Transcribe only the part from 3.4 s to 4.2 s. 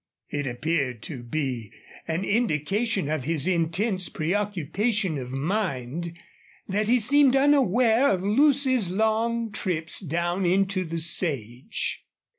intense